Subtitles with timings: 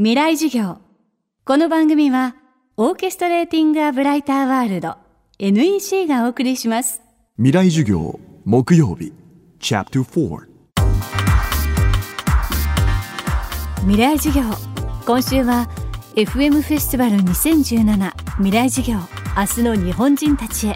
[0.00, 0.78] 未来授業。
[1.44, 2.36] この番組は
[2.76, 4.94] オーケストレーティング・ア・ブライター・ワールド
[5.40, 7.02] NEC がお送りします。
[7.36, 9.12] 未来授業木曜日
[9.58, 10.46] チャプター
[13.80, 14.44] 未来授業。
[15.04, 15.68] 今週は
[16.14, 18.98] FM フェスティバル2017未来授業。
[19.36, 20.74] 明日の日本人たちへ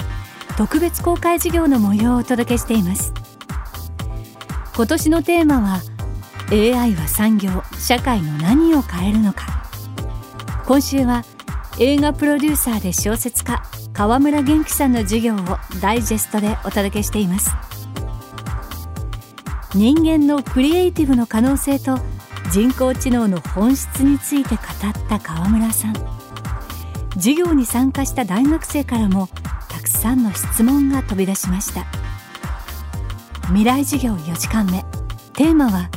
[0.58, 3.14] 特別公開授業の模様をお届けしています。
[4.74, 5.80] 今年のテーマは
[6.52, 9.64] AI は産業社会の何を変えるのか。
[10.66, 11.24] 今週は
[11.78, 13.62] 映画プロデューサーで小説家
[13.94, 15.38] 川村元気さんの授業を
[15.80, 17.54] ダイジェストでお届けしています。
[19.74, 21.98] 人間のクリエイティブの可能性と
[22.50, 25.94] 人工知能の本質について語った川村さん。
[27.14, 29.28] 授業に参加した大学生からも
[29.70, 31.86] たくさんの質問が飛び出しました。
[33.46, 34.84] 未来授業4時間目。
[35.32, 35.88] テーマは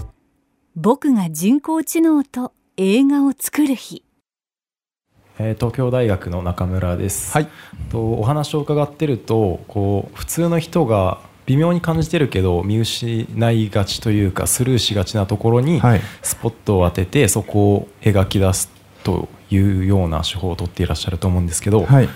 [0.78, 4.04] 僕が人工知能と映画を作る日。
[5.40, 7.48] えー東京大学の中村です、はい。
[7.90, 16.02] とお話を伺ってるとこう普通の人が微妙に感じてるけど見失いがちというかスルーしがちなところにはい。
[16.22, 18.70] スポットを当ててそこを描き出す
[19.06, 22.10] というような手法を取っていらっしゃると思うんですけど、はい。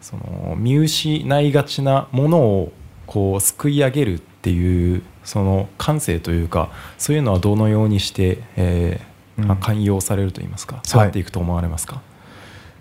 [0.00, 2.72] その見失いがちなものを
[3.08, 9.48] こうすくい上げるっていうその感性というかそういうのはどのようにして、えーうん。
[9.48, 10.88] まあ寛容されると言いますかい。
[10.88, 12.00] 育っていくと思われますか、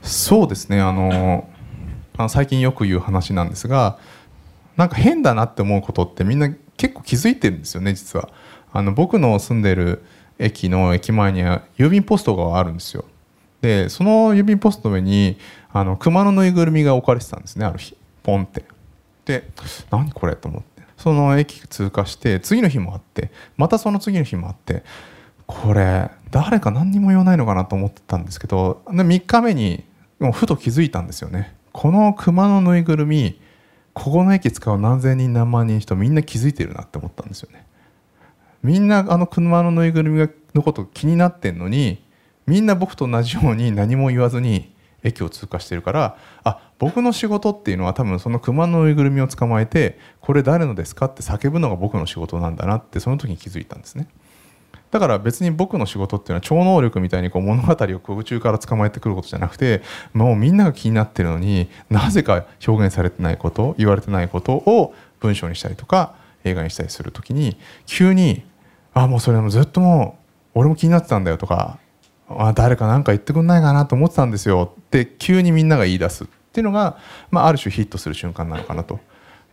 [0.03, 0.79] そうですね。
[0.79, 1.49] あの
[2.17, 3.97] あの最近よく言う話なんですが
[4.77, 8.29] なんか変だなって思うことってみんな結構気づいてるんですよね実は。
[8.71, 10.03] あの僕の住んでる
[10.37, 13.05] 駅の駅前には郵便ポストがあるんですよ。
[13.61, 15.37] でその郵便ポストの上に
[15.73, 17.97] あの熊のぬいぐるみが置かれてたんですねある日。
[18.21, 18.65] ポンって。
[19.25, 19.49] で
[19.89, 24.83] 何これと思ってその駅通過して次の日もあってまたその次の日もあって
[25.45, 29.83] これ誰か何にも言わないのかなと思ってたんですけどで3日目に
[30.19, 31.55] もうふと気づいたんですよね。
[31.71, 33.39] この熊のぬいぐるみ
[33.93, 37.65] ここの駅使う何千人何万人人みんな気づいてるなって思ったんですよね。
[38.63, 42.03] みんなあの熊のぬいぐるみのこと気になってんのに
[42.47, 44.73] みんな僕と同じように何も言わずに
[45.05, 54.07] 駅を通過してるからあ僕の仕事っていうのは多分その熊のぬいぐるみを捕まえてこれ誰のですかって叫ぶのが僕の仕事なんだなってその時に気づいたんですね。
[54.91, 59.81] だから別に僕の仕事っていうのは超能力みたいにこう物語を空中から捕まえてくることじゃなくて
[60.13, 66.15] もうみんなが気になってるのになぜか表現されてないこと言われてないことを文章にしたりとか
[66.45, 68.45] 映画にしたりする時に急に
[68.93, 70.17] 「あもうそれもずっとも
[70.55, 71.77] う俺も気になってたんだよ」とか
[72.29, 76.97] 「あ誰か何か言ってくんないかなと思ってたんですよ」って急にみんなが言い出すっていうのが、
[77.31, 78.99] まあ、ある種ヒットする瞬間なのかなと。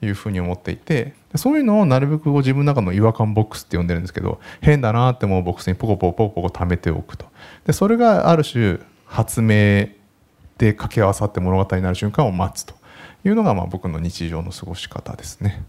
[0.04, 7.26] いうふうに思っていてそういうのをなるべく自分の中の違和感ボックスって呼んでるんですけど変だなって思うボックスにポコポコポコポコ貯めておくと。
[7.64, 9.88] でそれがある種発明
[10.58, 12.74] で掛け合わさって物語になる瞬間を待つと
[13.24, 15.64] いうのがまあ僕の日常の過ごし方ですね。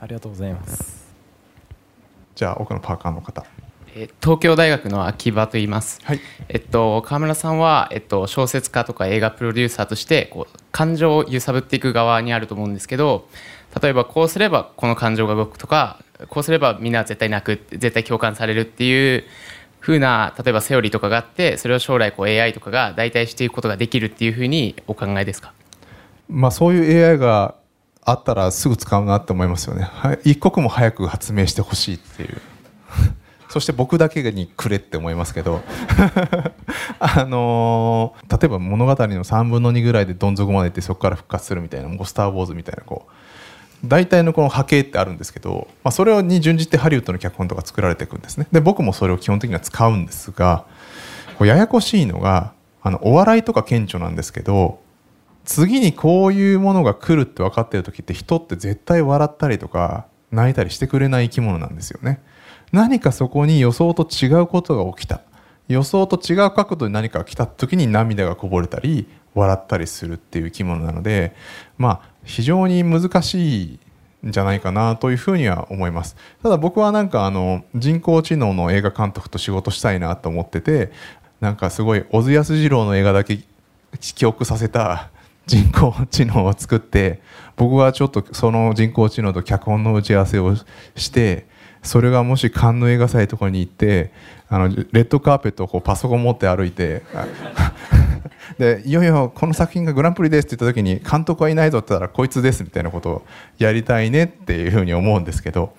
[0.00, 1.12] ありがとうございます。
[2.34, 3.44] じゃあ奥のパーカーの方。
[3.58, 3.71] えー
[4.22, 6.20] 東京大学の秋葉と言います、はい。
[6.48, 13.28] えっと、川村さんは、えっと、小説家とか映画プロデューサーとしてこう感情を揺さぶっていく側にあると思うんですけど
[13.82, 19.24] 例えばこうすればこの感情が動くとかこうすればみんな絶対泣く絶対共感されるっていう
[19.80, 25.52] 風な例えばセオリーとかがあってそれを将来こう AI とかが代替していくことができるっていう風にお考えですか？
[26.28, 27.56] まあそういう AI が
[28.04, 29.82] あったらすぐ使うなって思いますよね。
[29.82, 30.20] はい。
[30.24, 32.40] 一刻も早く発明してほしいっていう
[33.52, 35.60] そして僕だけにくれって思いますけど。
[36.98, 43.12] あのー例えば物語の3分の2ぐらいでどん底まで行ってそこから復活するみたいなもう「スター・ウォーズ」みたいなこう。
[43.84, 48.46] 大体のこの波形ってあるんですけど、まあ、それに準じてハリウッドの脚本とか作られていくんですね。
[48.52, 50.64] で僕もそれを基本的には使うんですが
[51.38, 54.80] こうややこしいのがあのお笑いとか顕著なんですけど
[55.44, 62.20] 次にこういうものが来るって分かってる時って人って絶対笑ったりとか泣いたりしてくれない生き物なんですよね。
[62.72, 65.20] 何かそこに予想と違うことが起きた。
[65.68, 71.34] 予想と違う角度に何かが来た時に涙がこぼれたり笑ったりするっていう生き物なので
[71.78, 73.78] まあ非常に難しい
[74.24, 76.16] じゃないかなというふには思います。
[76.42, 80.92] ただ僕はなんかあの人工知能の映画監督と仕事したいなと思ってて
[81.40, 83.38] なんかすごい小津安二郎の映画だけ
[84.00, 85.10] 記憶させた
[85.46, 87.20] 人工知能を作って
[87.56, 90.54] 僕はちょっとその人工知能と脚本の打ち合わせを
[90.96, 91.46] して
[91.82, 94.12] それがもしカンヌ映画祭とかに行って
[94.48, 97.02] あのレッドカーペットをこうパソコン持って歩いて
[98.58, 103.22] でいよいよこの作品がグランプリですって言った時に監督はいないぞって言ったらこいつですみたいなことを
[103.58, 105.74] やりたいねっていうふうに思うんですけど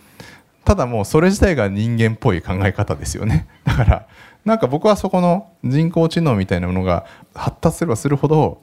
[0.66, 3.48] ただもうそれ自体が人間っぽい考え方ですよね。
[3.66, 4.08] だから
[4.46, 8.62] なんか僕はそこの人工知能みたいなものが発達すればするほど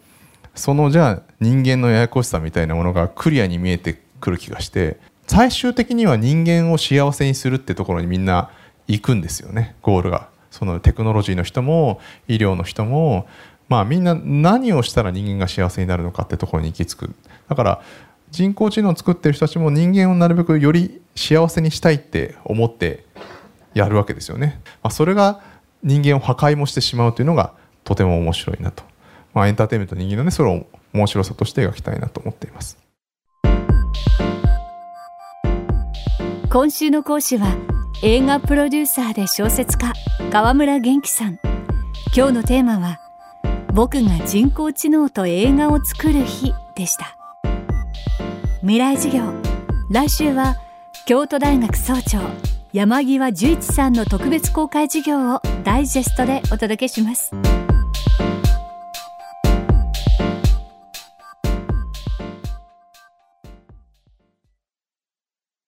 [0.54, 8.50] そのじゃあ人間のややこしさみたいなものがクリアに見えてくる気がして最終的には人間を幸せにするってところにみんな
[8.88, 10.28] 行くんですよねゴールが。
[10.50, 13.28] そのテクノロジーの人も医療の人も
[13.68, 17.14] まあみんな何をしたら人間が幸せになるのかってところに行き着く。
[17.48, 17.82] だから
[18.30, 23.04] 人工知能を作ってる人たちも人間をなるべくより幸せにしたいって思って
[23.74, 25.40] やるわけですよね、まあ、それが
[25.82, 27.52] 人間を破壊もしてしまうというのが
[27.84, 28.84] とても面白いなと、
[29.32, 32.78] まあ、エンターテインメント人間のねそれを面白さとして描きたいなと思っています。
[36.50, 37.54] 今週の講師は
[38.02, 39.92] 映画プロデューサーで小説家
[40.30, 41.38] 川村元気さん。
[42.16, 42.98] 今日のテーマは
[43.72, 47.16] 僕が人工知能と映画を作る日でした。
[48.62, 49.22] 未来授業。
[49.90, 50.56] 来週は
[51.06, 52.20] 京都大学総長
[52.72, 57.32] 山際十一さんの特別公開授業をダイジェストでお届けします。